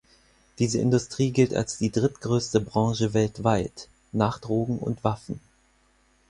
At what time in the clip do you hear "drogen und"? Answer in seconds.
4.39-5.03